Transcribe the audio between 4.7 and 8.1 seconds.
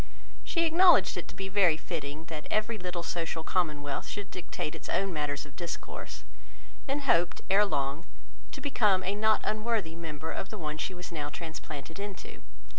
its own matters of discourse; and hoped, ere long,